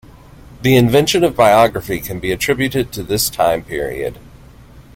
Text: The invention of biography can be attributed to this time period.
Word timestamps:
The 0.63 0.75
invention 0.77 1.23
of 1.23 1.35
biography 1.35 1.99
can 1.99 2.19
be 2.19 2.31
attributed 2.31 2.91
to 2.93 3.03
this 3.03 3.29
time 3.29 3.63
period. 3.63 4.17